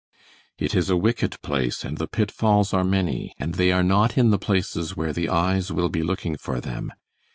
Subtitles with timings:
[0.57, 4.31] "It is a wicked place, and the pitfalls are many, and they are not in
[4.31, 6.91] the places where the eyes will be looking for them.